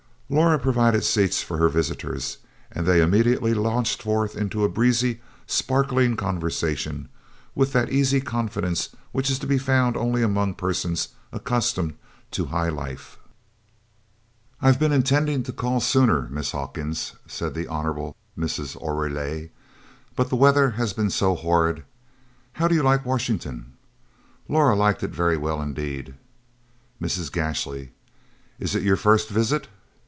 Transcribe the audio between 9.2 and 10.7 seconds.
is to be found only among